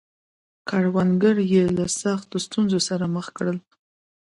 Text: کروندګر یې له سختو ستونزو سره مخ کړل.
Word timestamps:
کروندګر 0.69 1.37
یې 1.53 1.63
له 1.77 1.85
سختو 2.01 2.35
ستونزو 2.45 2.79
سره 2.87 3.05
مخ 3.15 3.27
کړل. 3.37 3.57